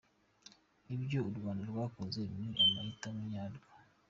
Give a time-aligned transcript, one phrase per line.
[0.95, 3.67] ‘Ibyo u Rwanda rwakoze ni amahitamo yarwo’